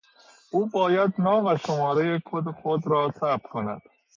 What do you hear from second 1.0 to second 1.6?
نام و